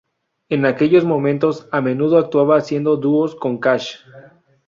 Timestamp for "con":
3.35-3.59